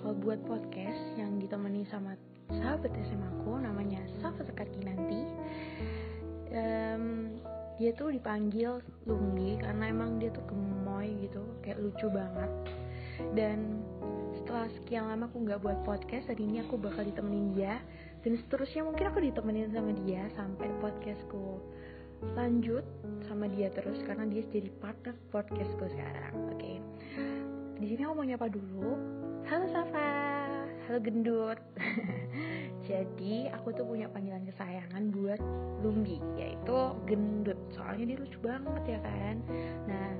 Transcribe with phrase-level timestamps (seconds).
[0.00, 2.16] bakal buat podcast yang ditemani sama
[2.48, 5.28] sahabat SMA aku namanya Safa Sekaki nanti.
[6.56, 7.36] Um,
[7.76, 12.48] dia tuh dipanggil Lumbi karena emang dia tuh gemoy gitu, kayak lucu banget.
[13.36, 13.84] Dan
[14.40, 17.76] setelah sekian lama aku nggak buat podcast, hari ini aku bakal ditemenin dia
[18.24, 21.60] dan seterusnya mungkin aku ditemenin sama dia sampai podcastku
[22.40, 22.88] lanjut
[23.28, 26.56] sama dia terus karena dia jadi partner podcastku sekarang.
[26.56, 26.56] Oke.
[26.56, 26.76] Okay.
[27.84, 29.20] Di sini aku mau nyapa dulu.
[29.50, 30.10] Halo Safa.
[30.86, 31.58] Halo gendut.
[32.86, 35.42] jadi aku tuh punya panggilan kesayangan buat
[35.82, 36.78] Lumbi yaitu
[37.10, 37.58] gendut.
[37.74, 39.42] Soalnya dia lucu banget ya kan.
[39.90, 40.14] Nah,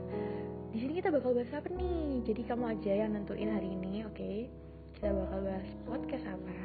[0.75, 2.27] di sini kita bakal bahas apa nih?
[2.27, 4.19] Jadi kamu aja yang nentuin hari ini, oke?
[4.19, 4.51] Okay?
[4.98, 6.59] Kita bakal bahas podcast apa?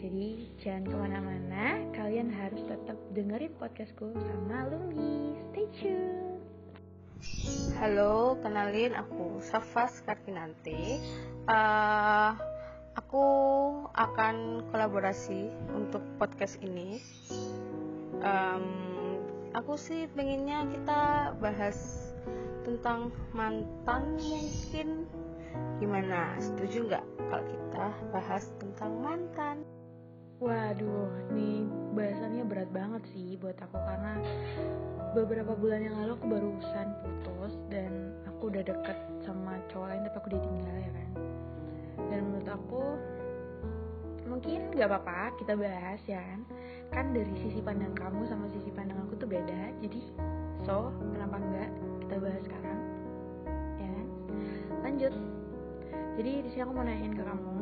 [0.00, 5.36] Jadi jangan ke mana-mana, kalian harus tetap dengerin podcastku sama Lumbi.
[5.52, 6.23] Stay tune.
[7.80, 11.00] Halo, kenalin aku Safas Kartinanti.
[11.48, 12.36] Uh,
[12.96, 13.24] aku
[13.96, 17.00] akan kolaborasi untuk podcast ini.
[18.20, 18.66] Um,
[19.56, 22.10] aku sih pengennya kita bahas
[22.64, 25.04] tentang mantan mungkin
[25.78, 29.56] gimana setuju nggak kalau kita bahas tentang mantan
[30.42, 31.62] Waduh, nih
[31.94, 34.18] bahasannya berat banget sih buat aku karena
[35.14, 40.16] beberapa bulan yang lalu aku barusan putus dan aku udah deket sama cowok lain tapi
[40.18, 41.10] aku ditinggal ya kan.
[42.10, 42.82] Dan menurut aku
[44.26, 46.40] mungkin gak apa-apa kita bahas ya kan.
[46.90, 49.70] Kan dari sisi pandang kamu sama sisi pandang aku tuh beda.
[49.78, 50.02] Jadi
[50.66, 51.70] so kenapa enggak
[52.02, 52.80] kita bahas sekarang?
[53.78, 54.06] Ya kan?
[54.82, 55.14] Lanjut.
[56.18, 57.53] Jadi di sini aku mau nanyain ke kamu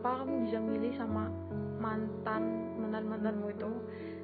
[0.00, 1.28] kenapa kamu bisa milih sama
[1.76, 3.68] mantan mantan mantanmu itu?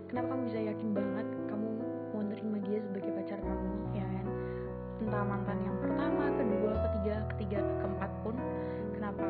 [0.08, 1.68] Kenapa kamu bisa yakin banget kamu
[2.16, 4.26] mau nerima dia sebagai pacar kamu ya kan?
[5.04, 8.34] Entah mantan yang pertama kedua ketiga ketiga keempat pun
[8.96, 9.28] kenapa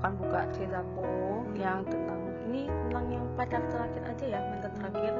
[0.00, 1.12] akan buka ceritaku
[1.60, 5.12] yang tentang ini tentang yang pacar terakhir aja ya mantan terakhir.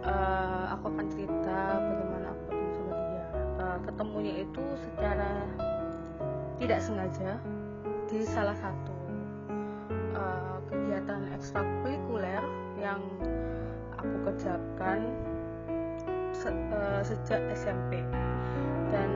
[0.00, 3.24] Uh, aku akan cerita bagaimana aku ketemu sama dia.
[3.60, 5.32] Uh, ketemunya itu secara
[6.56, 7.30] tidak sengaja
[8.08, 8.96] di salah satu
[10.16, 12.40] uh, kegiatan ekstrakurikuler
[12.80, 13.04] yang
[14.00, 15.04] aku kerjakan
[16.32, 18.00] se uh, sejak SMP
[18.88, 19.08] dan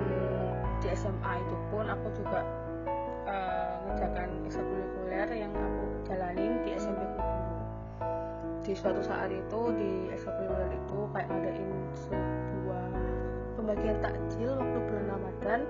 [0.84, 2.44] di SMA itu pun aku juga
[3.82, 7.42] uh, ngerjakan ekstrakurikuler yang aku jalanin di SMP dulu
[8.62, 11.70] di suatu saat itu di ekstrakurikuler itu kayak ngadain
[12.06, 12.86] sebuah
[13.58, 15.60] pembagian takjil waktu bulan Ramadan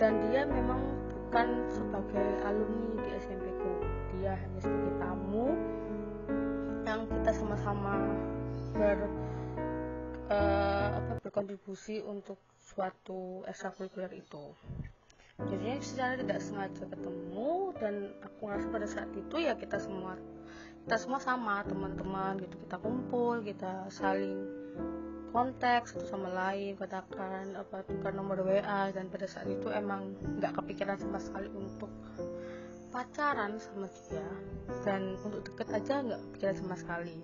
[0.00, 0.80] dan dia memang
[1.12, 3.72] bukan sebagai alumni di SMP ku
[4.16, 5.46] dia hanya sebagai tamu
[6.88, 8.00] yang kita sama-sama
[8.72, 9.04] ber
[10.32, 14.56] uh, apa berkontribusi untuk suatu ekstrakurikuler itu
[15.46, 17.94] jadinya secara tidak sengaja ketemu dan
[18.26, 20.18] aku ngerasa pada saat itu ya kita semua
[20.82, 24.50] kita semua sama teman-teman gitu kita kumpul kita saling
[25.30, 30.56] kontak satu sama lain katakan apa tukar nomor WA dan pada saat itu emang nggak
[30.58, 31.92] kepikiran sama sekali untuk
[32.88, 34.24] pacaran sama dia
[34.82, 37.16] dan untuk deket aja nggak kepikiran sama sekali.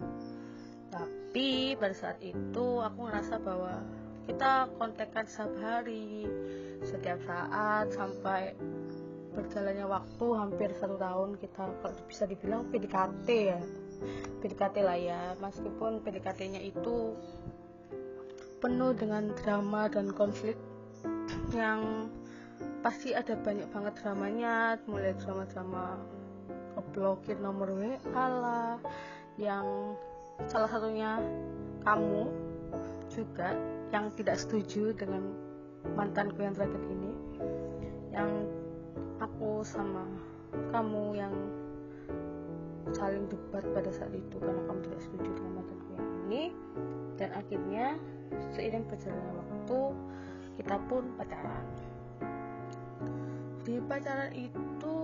[0.92, 3.80] Tapi pada saat itu aku ngerasa bahwa
[4.28, 6.28] kita kontekan setiap hari
[6.82, 8.56] setiap saat sampai
[9.34, 13.60] berjalannya waktu hampir satu tahun kita kalau bisa dibilang PDKT ya.
[14.42, 15.20] PDKT lah ya.
[15.38, 17.14] Meskipun PDKT nya itu
[18.64, 20.56] penuh dengan drama dan konflik
[21.52, 22.08] yang
[22.80, 26.00] pasti ada banyak banget dramanya mulai drama-drama
[26.76, 28.76] ngeblokir nomor WA lah
[29.36, 29.96] yang
[30.48, 31.20] salah satunya
[31.84, 32.28] kamu
[33.12, 33.52] juga
[33.92, 35.43] yang tidak setuju dengan
[35.92, 37.12] mantanku yang terakhir ini
[38.14, 38.30] yang
[39.20, 40.08] aku sama
[40.72, 41.34] kamu yang
[42.94, 46.42] saling debat pada saat itu karena kamu tidak setuju dengan mantanku yang ini.
[47.14, 47.86] Dan akhirnya
[48.54, 49.80] seiring berjalannya waktu
[50.58, 51.66] kita pun pacaran.
[53.64, 54.96] Di pacaran itu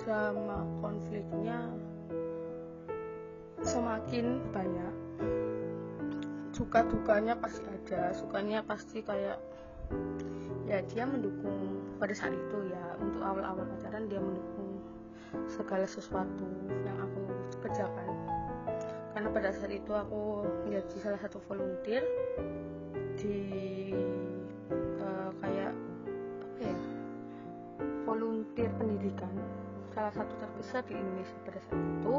[0.00, 1.68] drama konfliknya
[3.62, 4.94] semakin banyak.
[6.54, 9.38] Suka dukanya pasti ada sukanya pasti kayak
[10.68, 14.78] ya dia mendukung pada saat itu ya untuk awal-awal pacaran dia mendukung
[15.48, 16.46] segala sesuatu
[16.84, 17.20] yang aku
[17.64, 18.08] kerjakan.
[19.12, 22.04] Karena pada saat itu aku menjadi salah satu volunteer
[23.18, 23.40] di
[25.02, 25.72] uh, kayak
[26.44, 26.76] apa ya
[28.06, 29.32] volunteer pendidikan.
[29.96, 32.16] Salah satu terbesar di Indonesia pada saat itu.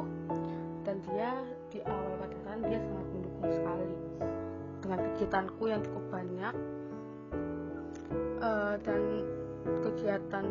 [0.84, 1.38] Dan dia
[1.70, 3.94] di awal pacaran dia sangat mendukung sekali
[4.82, 6.54] dengan kegiatanku yang cukup banyak
[8.40, 9.02] uh, dan
[9.84, 10.46] kegiatan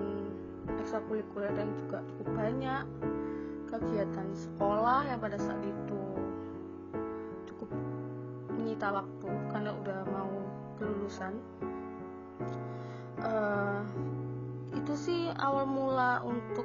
[0.80, 2.84] ekstrakurikuler yang juga cukup banyak.
[3.68, 6.02] Kegiatan sekolah yang pada saat itu
[7.52, 7.68] cukup
[8.56, 10.32] menyita waktu karena udah mau
[10.80, 11.36] kelulusan.
[13.18, 13.82] Uh,
[14.72, 16.64] itu sih awal mula untuk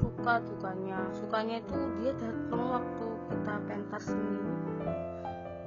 [0.00, 4.40] suka dukanya sukanya itu dia datang waktu kita pentas ini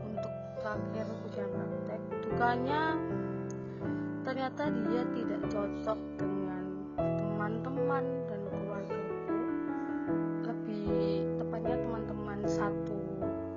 [0.06, 2.02] untuk terakhir ujian praktek.
[2.28, 2.82] Dukanya
[4.28, 6.64] ternyata dia tidak cocok dengan
[7.00, 9.40] teman-teman dan keluargaku.
[10.44, 13.00] Lebih tepatnya teman-teman satu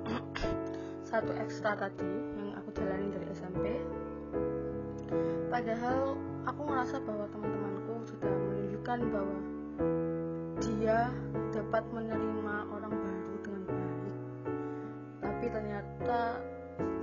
[1.11, 2.07] satu ekstra tadi
[2.39, 3.83] yang aku jalani dari SMP
[5.51, 6.15] padahal
[6.47, 9.39] aku merasa bahwa teman-temanku sudah menunjukkan bahwa
[10.63, 11.11] dia
[11.51, 14.15] dapat menerima orang baru dengan baik.
[15.19, 16.39] Tapi ternyata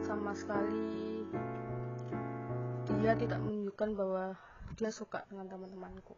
[0.00, 1.20] sama sekali
[2.96, 4.24] dia tidak menunjukkan bahwa
[4.80, 6.16] dia suka dengan teman-temanku.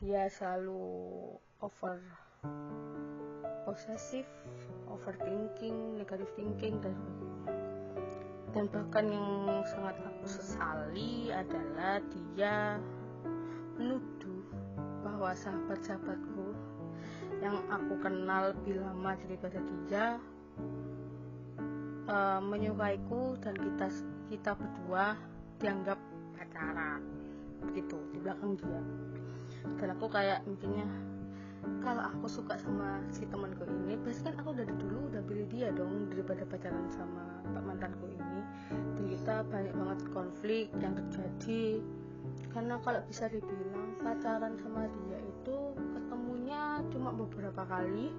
[0.00, 2.00] Dia selalu over
[3.66, 4.24] posesif
[4.86, 6.94] overthinking negative thinking dan
[8.54, 12.78] dan bahkan yang sangat aku sesali adalah dia
[13.76, 14.40] menuduh
[15.04, 16.56] bahwa sahabat-sahabatku
[17.42, 20.16] yang aku kenal lebih lama daripada dia
[22.08, 23.92] uh, menyukaiku dan kita
[24.32, 25.18] kita berdua
[25.60, 25.98] dianggap
[26.36, 27.00] pacaran
[27.64, 28.80] begitu di belakang dia.
[29.80, 30.86] Dan aku kayak mikirnya
[31.82, 35.74] kalau aku suka sama si temanku ini pasti kan aku dari dulu udah pilih dia
[35.74, 38.40] dong daripada pacaran sama pak mantanku ini.
[38.94, 41.82] Dan kita banyak banget konflik yang terjadi.
[42.52, 48.14] Karena kalau bisa dibilang pacaran sama dia itu ketemunya cuma beberapa kali.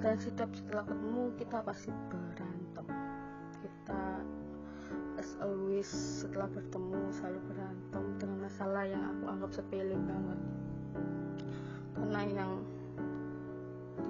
[0.00, 2.86] Dan setiap setelah ketemu kita pasti berantem.
[3.60, 4.23] Kita
[5.24, 10.40] as always setelah bertemu selalu berantem dengan masalah yang aku anggap sepele banget.
[11.96, 12.52] Karena yang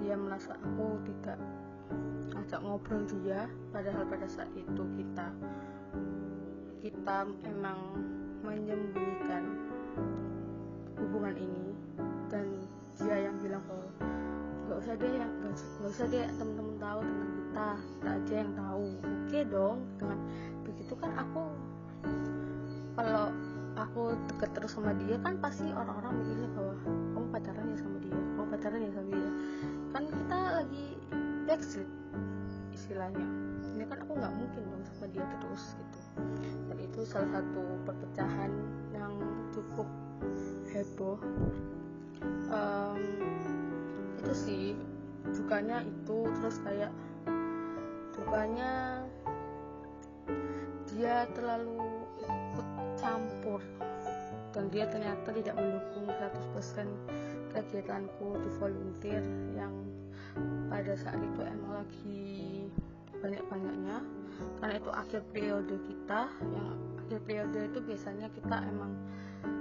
[0.03, 1.39] dia merasa aku tidak
[2.35, 5.31] ajak ngobrol dia padahal pada saat itu kita
[6.83, 7.17] kita
[7.47, 7.79] emang
[8.43, 9.55] menyembunyikan
[10.99, 11.71] hubungan ini.
[12.27, 12.67] Dan
[12.99, 13.87] dia yang bilang bahwa
[14.67, 15.31] nggak usah deh yang
[15.79, 18.85] nggak usah deh temen-temen tahu tentang kita kita aja yang tahu.
[18.99, 20.19] Oke dong dengan
[20.85, 21.41] begitu kan aku
[22.93, 23.33] kalau
[23.73, 28.05] aku deket terus sama dia kan pasti orang-orang mikirnya bahwa kamu pacaran ya sama dia
[28.45, 29.31] kamu pacaran ya sama dia.
[29.89, 30.85] Kan kita lagi
[31.49, 31.91] backstreet
[32.77, 33.25] istilahnya.
[33.73, 35.99] Ini kan aku nggak mungkin dong sama dia terus gitu.
[36.69, 38.53] Dan itu salah satu perpecahan
[38.93, 39.17] yang
[39.49, 39.89] cukup
[40.69, 41.17] heboh.
[42.53, 43.01] Um,
[44.21, 44.63] itu sih
[45.33, 46.93] dukanya itu terus kayak
[48.13, 49.01] dukanya
[50.95, 51.83] dia terlalu
[52.23, 53.59] ikut campur
[54.55, 56.87] dan dia ternyata tidak mendukung 100%
[57.51, 59.75] kegiatanku di volunteer yang
[60.71, 62.23] pada saat itu emang lagi
[63.19, 63.97] banyak-banyaknya.
[64.59, 66.67] Karena itu akhir periode kita yang
[67.03, 68.95] akhir periode itu biasanya kita emang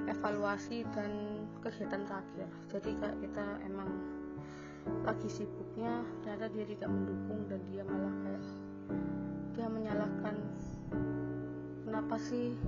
[0.07, 2.49] evaluasi dan kegiatan terakhir.
[2.71, 3.91] Jadi kayak kita emang
[5.03, 8.45] lagi sibuknya ternyata dia tidak mendukung dan dia malah kayak
[9.55, 10.37] dia menyalahkan
[11.95, 12.59] kenapa sih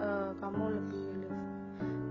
[0.00, 1.36] uh, kamu lebih milih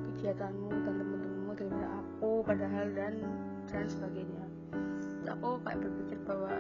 [0.06, 3.14] kegiatanmu dan teman-temanmu daripada aku padahal dan
[3.74, 4.46] dan sebagainya?
[5.02, 6.54] Jadi aku kayak berpikir bahwa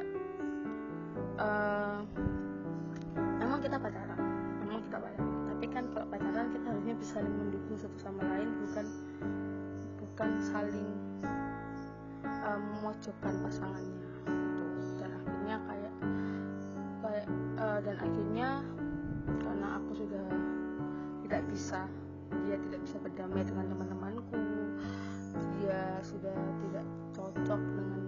[1.37, 2.01] uh,
[3.37, 4.17] memang kita pacaran
[4.65, 5.29] memang kita pacaran.
[5.53, 8.85] Tapi kan kalau pacaran kita harusnya bisa saling mendukung satu sama lain bukan
[10.01, 10.89] bukan saling
[12.81, 14.09] memojokkan pasangannya.
[14.97, 15.93] Dan akhirnya kayak
[17.05, 17.27] kayak
[17.61, 18.49] uh, dan akhirnya
[19.27, 20.25] karena aku sudah
[21.25, 21.85] tidak bisa
[22.45, 24.37] dia tidak bisa berdamai dengan teman-temanku.
[25.59, 28.03] Dia sudah tidak cocok dengan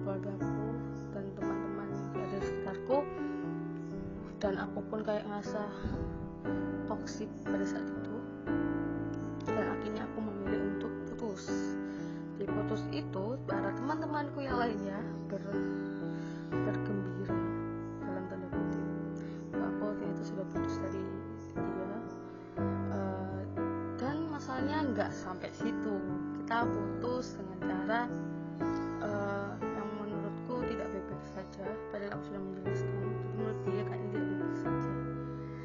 [0.00, 0.68] keluargaku
[1.16, 2.98] dan teman-teman yang ada di sekitarku.
[4.42, 5.62] Dan aku pun kayak ngerasa
[6.90, 8.16] toksik pada saat itu.
[9.48, 10.18] Dan akhirnya aku
[11.32, 12.84] putus.
[12.92, 14.98] Itu para teman-temanku yang lainnya
[15.30, 15.40] ber,
[24.62, 25.94] masalahnya nggak sampai situ.
[26.38, 28.00] Kita putus dengan cara
[29.02, 31.66] uh, yang menurutku tidak baik-baik saja.
[31.90, 32.94] Padahal aku sudah menjelaskan
[33.34, 34.92] menurut dia kan tidak baik-baik saja.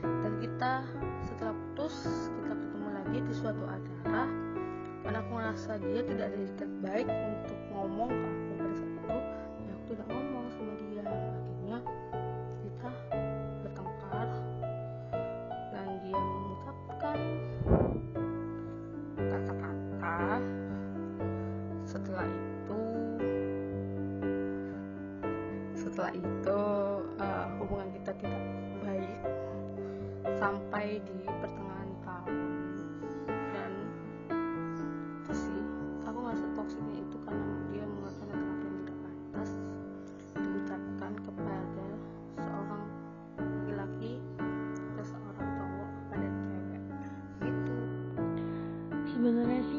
[0.02, 0.74] Dan kita
[1.30, 1.96] setelah putus
[2.42, 4.24] kita ketemu lagi di suatu acara.
[5.06, 8.30] Karena aku merasa dia tidak ada etiket baik untuk ngomong ke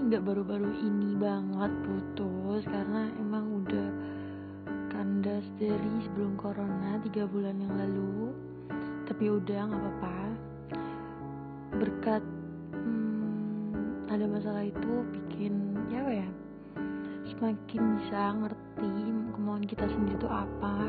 [0.09, 3.89] nggak baru-baru ini banget putus karena emang udah
[4.89, 8.33] kandas dari sebelum corona tiga bulan yang lalu.
[9.05, 10.19] Tapi udah nggak apa-apa.
[11.77, 12.25] Berkat
[12.73, 16.29] hmm, ada masalah itu bikin ya apa ya
[17.29, 18.93] semakin bisa ngerti
[19.37, 20.88] kemauan kita sendiri itu apa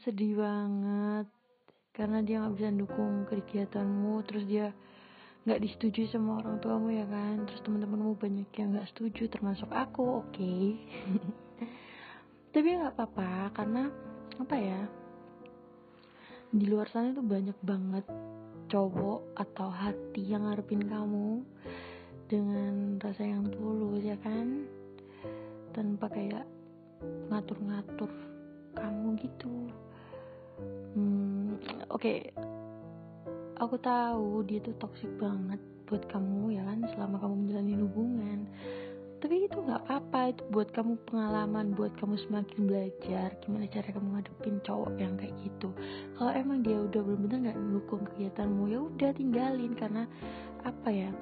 [0.00, 1.28] sedih banget.
[1.92, 4.72] Karena dia nggak bisa dukung kegiatanmu terus dia
[5.44, 7.44] nggak disetujui sama orang tuamu ya kan?
[7.44, 10.32] Terus teman-temanmu banyak yang nggak setuju termasuk aku oke.
[10.32, 10.80] Okay.
[12.56, 13.86] tapi nggak apa-apa karena
[14.40, 14.80] apa ya
[16.50, 18.02] di luar sana tuh banyak banget
[18.66, 21.46] cowok atau hati yang ngarepin kamu
[22.26, 24.64] dengan rasa yang tulus ya kan?
[25.76, 26.48] Tanpa kayak
[27.28, 28.10] ngatur-ngatur
[28.74, 29.68] kamu gitu
[30.96, 31.48] hmm,
[31.90, 32.00] oke.
[32.00, 32.18] Okay.
[33.60, 38.40] aku tahu dia tuh toxic banget buat kamu ya kan selama kamu menjalani hubungan.
[39.20, 44.16] Tapi itu nggak apa-apa itu buat kamu pengalaman buat kamu semakin belajar gimana cara kamu
[44.16, 45.68] ngadepin cowok yang kayak gitu.
[46.16, 50.08] Kalau emang dia udah benar-benar nggak mendukung kegiatanmu ya udah tinggalin karena
[50.64, 51.12] apa ya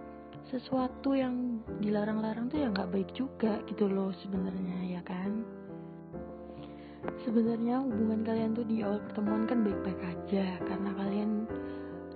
[0.49, 5.45] sesuatu yang dilarang-larang tuh ya nggak baik juga gitu loh sebenarnya ya kan
[7.24, 11.30] sebenarnya hubungan kalian tuh di awal pertemuan kan baik-baik aja karena kalian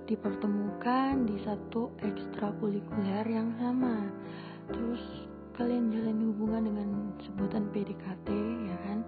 [0.05, 4.05] dipertemukan di satu ekstrakurikuler yang sama.
[4.69, 5.01] Terus
[5.57, 6.89] kalian jalani hubungan dengan
[7.23, 8.27] sebutan PDKT
[8.67, 8.99] ya kan?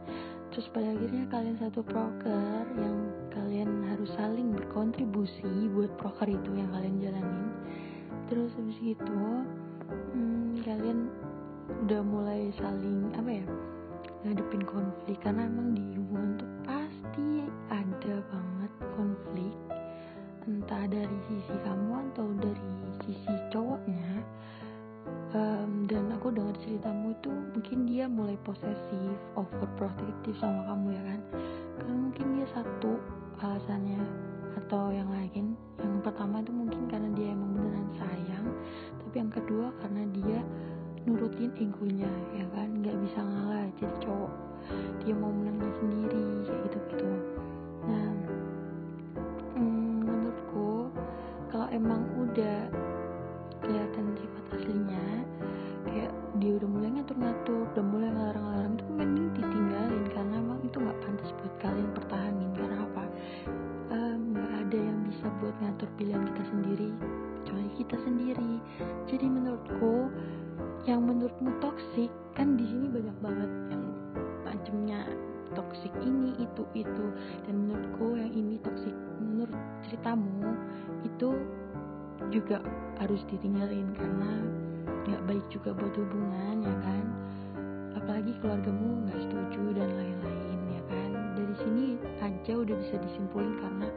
[0.54, 2.98] Terus pada akhirnya kalian satu proker yang
[3.34, 7.50] kalian harus saling berkontribusi buat proker itu yang kalian jalanin.
[8.32, 9.22] Terus habis itu
[10.16, 11.12] hmm, kalian
[11.86, 13.46] udah mulai saling apa ya
[14.26, 19.54] ngadepin konflik karena emang di hubungan tuh pasti ada banget konflik.
[20.50, 22.70] Entah dari sisi kamu atau dari
[23.06, 24.26] sisi cowoknya.
[25.38, 31.22] Um, dan aku dengar ceritamu itu mungkin dia mulai posesif overprotective sama kamu ya kan?
[31.78, 32.98] Karena mungkin dia satu
[33.46, 34.02] alasannya
[34.58, 35.54] atau yang lain.
[35.78, 38.48] Yang pertama itu mungkin karena dia emang beneran sayang
[39.16, 40.40] tapi yang kedua karena dia
[41.06, 42.70] nurutin egonya ya kan?
[42.82, 44.34] Nggak bisa ngalah jadi cowok.
[45.06, 47.10] Dia mau menangnya sendiri kayak gitu gitu
[47.86, 48.10] nah
[71.06, 73.84] menurutmu toksik kan di sini banyak banget yang
[74.42, 75.00] macamnya
[75.54, 77.06] toksik ini itu itu.
[77.46, 79.54] Dan menurutku yang ini toksik menurut
[79.86, 80.58] ceritamu
[81.06, 81.30] itu
[82.34, 82.60] juga
[82.98, 84.32] harus ditinggalin karena
[85.06, 87.06] nggak baik juga buat hubungan ya kan?
[87.96, 91.12] Apalagi keluargamu nggak setuju dan lain-lain ya kan?
[91.38, 91.86] Dari sini
[92.26, 93.88] aja udah bisa disimpulin karena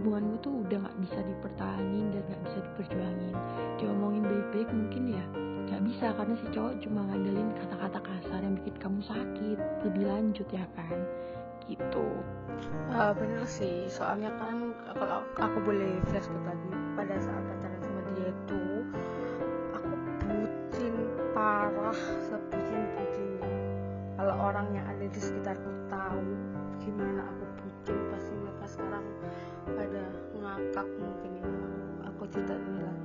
[0.00, 3.34] hubunganmu tuh udah nggak bisa dipertahanin dan nggak bisa diperjuangin.
[3.76, 8.74] Diomongin baik-baik mungkin ya Gak bisa karena si cowok cuma ngandelin kata-kata kasar yang bikin
[8.78, 9.58] kamu sakit.
[9.82, 10.98] Lebih lanjut ya kan
[11.66, 12.06] gitu.
[12.94, 18.00] Uh, bener sih, soalnya kan kalau aku, aku boleh flashback lagi pada saat pacaran sama
[18.14, 18.62] dia itu
[19.74, 19.94] aku
[20.24, 20.94] bucin
[21.34, 21.98] parah
[22.30, 23.50] sebucin bucinnya.
[24.16, 26.22] Kalau orang yang ada di sekitarku tahu
[26.80, 29.06] gimana aku bucin pasti mereka sekarang
[29.66, 30.02] pada
[30.38, 31.44] ngakak mungkin ya.
[31.44, 31.68] aku,
[32.08, 32.95] aku tidak nilai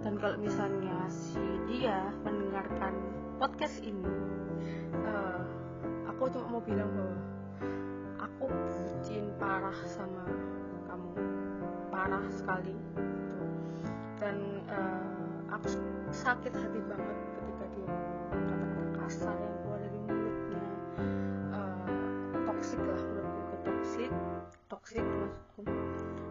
[0.00, 2.92] kalau misalnya si dia mendengarkan
[3.36, 4.04] podcast ini
[5.04, 5.44] uh,
[6.08, 7.16] aku cuma mau bilang bahwa
[8.20, 10.24] aku bucin parah sama
[10.88, 11.12] kamu.
[11.88, 13.44] Parah sekali gitu.
[14.20, 14.36] dan
[14.68, 15.68] uh, aku
[16.12, 17.88] sakit hati banget ketika dia
[18.28, 20.62] kata-kata kasar yang keluar dari mulutnya.
[21.52, 24.12] Uh, toksik lah menurutku toksik
[24.68, 25.60] toksik maksudku.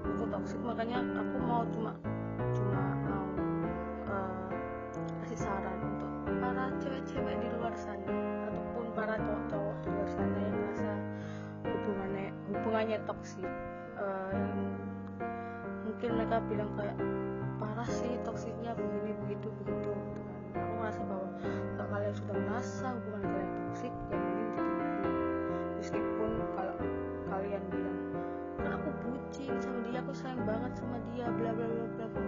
[0.09, 1.93] Itu toksik makanya aku mau cuma
[9.09, 10.91] para cowok-cowok di luar sana yang merasa
[11.65, 13.49] hubungannya hubungannya toksik
[13.97, 14.37] uh,
[15.81, 16.93] mungkin mereka bilang kayak
[17.57, 19.97] parah sih toksiknya begini begitu begitu.
[19.97, 21.25] Gitu aku merasa bahwa
[21.73, 25.17] kalau kalian sudah merasa hubungan kalian toksik ya mending ditinggalin.
[25.81, 26.75] Meskipun kalau
[27.33, 27.97] kalian bilang
[28.61, 32.23] kan aku bucin sama dia aku sayang banget sama dia bla bla bla bla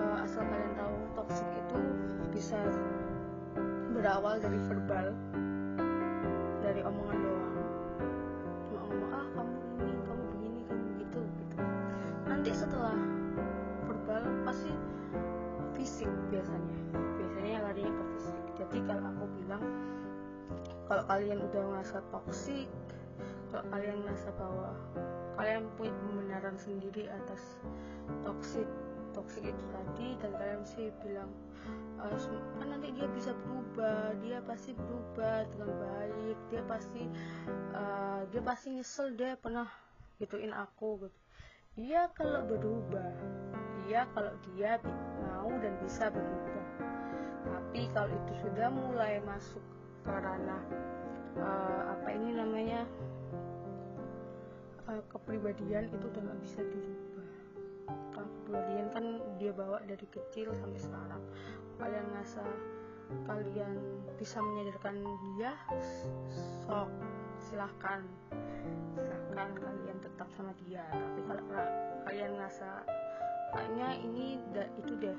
[0.00, 1.80] uh, asal kalian tahu toksik itu
[2.32, 2.56] bisa
[3.92, 5.12] berawal dari verbal
[6.70, 7.54] dari omongan doang.
[8.70, 11.58] Cuma ngomong ah kamu ini kamu begini kamu begitu gitu.
[12.30, 12.94] Nanti setelah
[13.90, 14.70] verbal pasti
[15.74, 16.78] fisik biasanya.
[16.94, 18.44] Biasanya larinya ke fisik.
[18.54, 19.64] Jadi kalau aku bilang
[20.86, 22.70] kalau kalian udah merasa toksik
[23.50, 24.70] kalau kalian merasa bahwa
[25.34, 27.58] kalian punya pembenaran sendiri atas
[28.22, 28.66] toksik
[29.12, 31.30] toksik itu tadi dan kalian sih bilang
[32.00, 32.16] uh,
[32.58, 37.02] kan nanti dia bisa berubah dia pasti berubah dengan baik dia pasti
[37.74, 39.68] uh, dia pasti nyesel deh pernah
[40.20, 41.18] gituin aku gitu.
[41.80, 43.10] Dia kalau berubah
[43.88, 44.76] dia kalau dia
[45.24, 46.66] mau dan bisa berubah.
[47.46, 49.62] Tapi kalau itu sudah mulai masuk
[50.04, 50.64] ke ranah
[51.38, 52.84] uh, apa ini namanya
[54.88, 57.09] uh, kepribadian itu udah nggak bisa dirubah
[58.14, 59.04] kepribadian kan
[59.38, 61.22] dia bawa dari kecil sampai sekarang.
[61.80, 62.44] Kalian ngerasa
[63.26, 63.72] kalian
[64.18, 65.02] bisa menyadarkan
[65.34, 65.52] dia?
[66.66, 66.90] Sok
[67.40, 68.06] silahkan.
[68.94, 70.84] Silahkan kalian tetap sama dia.
[70.90, 71.44] Tapi kalau
[72.06, 72.68] kalian ngerasa
[73.50, 75.16] kayaknya ini da, itu deh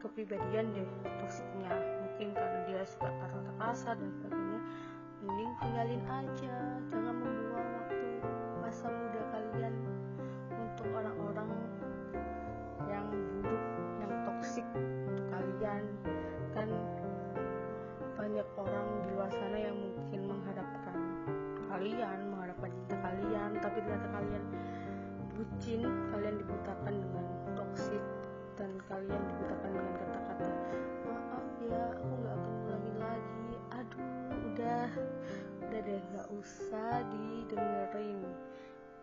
[0.00, 0.88] kepribadian deh
[1.20, 1.72] toksiknya
[2.04, 4.60] mungkin karena dia suka kata-kata kasar dan sebagainya
[5.24, 6.56] mending tinggalin aja.
[6.92, 8.08] Jangan membuang waktu
[8.62, 9.55] masa muda kalian
[18.54, 20.96] orang di luar sana yang mungkin mengharapkan
[21.66, 24.44] kalian mengharapkan cinta kalian tapi ternyata kalian
[25.36, 25.80] bucin
[26.14, 28.04] kalian dibutakan dengan toksik
[28.56, 30.48] dan kalian dibutakan dengan kata-kata
[31.04, 33.50] maaf ya aku nggak akan ulangin lagi.
[33.76, 34.88] Aduh udah
[35.60, 38.24] udah deh nggak usah didengerin.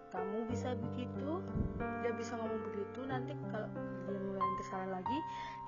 [0.10, 1.42] Kamu bisa begitu
[2.02, 3.70] dia bisa ngomong begitu nanti kalau
[4.06, 5.18] dia mulai kesalahan lagi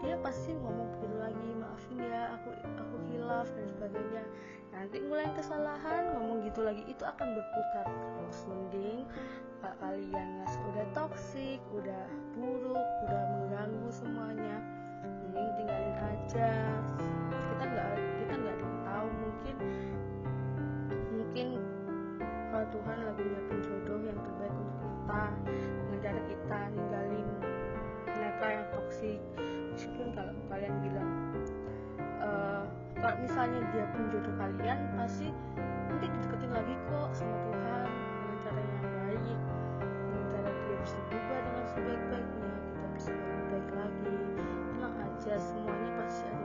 [0.05, 1.34] dia pasti ngomong begitu lagi
[6.65, 8.39] lagi itu akan berputar terus.
[8.49, 9.05] Mending
[9.61, 14.57] kalau kalian nggak udah toksik udah buruk udah mengganggu semuanya
[15.21, 16.51] mending tinggalin aja.
[17.29, 17.91] Kita nggak
[18.25, 19.55] kita nggak tahu mungkin
[21.13, 21.47] mungkin
[22.49, 25.23] kalau Tuhan lagi nyiapin jodoh yang terbaik untuk kita
[26.01, 27.27] dengan kita ninggalin
[28.05, 29.19] mereka yang toksik
[29.75, 31.14] meskipun kalau kalian bilang
[33.05, 35.29] kalau misalnya dia pun jodoh kalian pasti
[35.61, 39.39] nanti dideketin lagi kok sama Tuhan dengan cara yang baik
[40.01, 44.17] dengan cara dia bisa berubah dengan sebaik-baiknya kita bisa lebih baik lagi.
[44.73, 46.44] Tenang aja semuanya pasti ada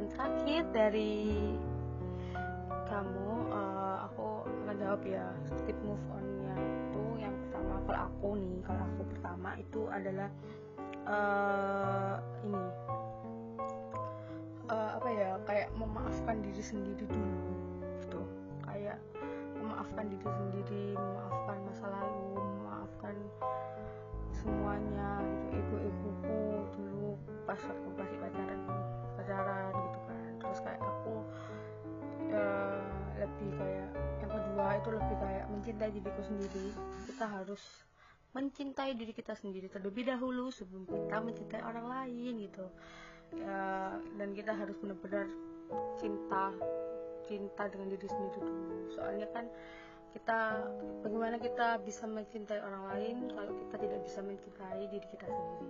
[0.00, 1.12] pertanyaan terakhir dari
[2.88, 5.26] kamu uh, aku akan jawab ya
[5.68, 7.74] tip move onnya itu yang pertama.
[7.84, 10.28] Kalau aku nih kalau aku pertama itu adalah
[11.04, 12.16] uh,
[12.48, 12.64] ini
[14.72, 17.52] uh, apa ya kayak memaafkan diri sendiri dulu
[18.00, 18.20] gitu.
[18.64, 18.96] Kayak
[19.60, 23.14] memaafkan diri sendiri memaafkan masa lalu memaafkan
[24.32, 25.60] semuanya gitu.
[25.60, 26.40] Ego-egoku
[26.72, 28.49] dulu pas aku masih pacaran
[33.40, 33.88] lebih kayak
[34.20, 36.66] yang kedua itu lebih kayak mencintai diriku sendiri.
[37.08, 37.62] Kita harus
[38.30, 42.66] mencintai diri kita sendiri terlebih dahulu sebelum kita mencintai orang lain gitu.
[43.40, 45.26] Ya, dan kita harus benar-benar
[45.96, 46.52] cinta
[47.24, 48.78] cinta dengan diri sendiri dulu.
[48.92, 49.46] Soalnya kan
[50.10, 50.66] kita
[51.06, 55.68] bagaimana kita bisa mencintai orang lain kalau kita tidak bisa mencintai diri kita sendiri.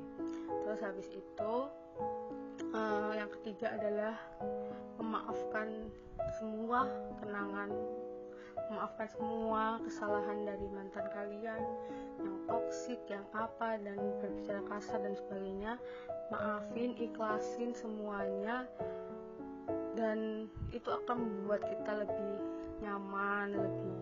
[0.64, 1.54] Terus habis itu
[2.72, 4.14] uh, yang ketiga adalah
[5.00, 5.88] memaafkan
[6.38, 6.86] semua
[7.20, 7.72] kenangan
[8.70, 11.62] memaafkan semua kesalahan dari mantan kalian
[12.22, 15.74] yang toksik yang apa dan berbicara kasar dan sebagainya.
[16.30, 18.70] Maafin ikhlasin semuanya
[19.98, 22.32] dan itu akan membuat kita lebih
[22.78, 23.98] nyaman lebih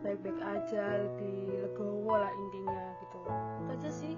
[0.00, 3.18] baik-baik aja lebih legowo lah intinya gitu.
[3.28, 4.12] Itu aja sih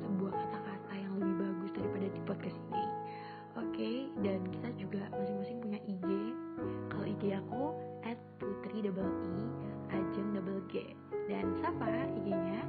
[0.00, 2.88] sebuah kata-kata yang lebih bagus daripada di podcast ini.
[3.60, 6.08] Oke dan kita juga masing-masing punya IG
[6.88, 7.76] kalau IG aku
[8.08, 9.44] at putri double i
[9.92, 10.96] ajeng double g.
[11.28, 12.64] Dan siapa IG-nya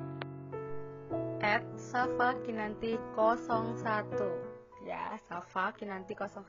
[1.39, 4.51] at Safa Kinanti 01
[5.17, 6.39] Safa Kinanti 01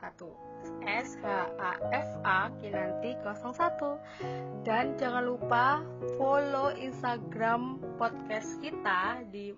[0.87, 1.27] S H
[1.59, 5.83] A F A Kinanti 01 dan jangan lupa
[6.18, 9.55] follow Instagram podcast kita di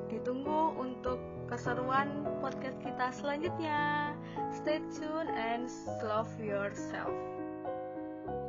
[0.07, 4.11] ditunggu untuk keseruan podcast kita selanjutnya.
[4.51, 5.71] Stay tune and
[6.03, 7.15] love yourself.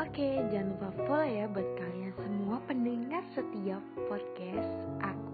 [0.03, 2.08] Oke, jangan lupa follow ya buat kalian
[2.69, 3.81] pendengar setiap
[4.13, 5.28] podcast aku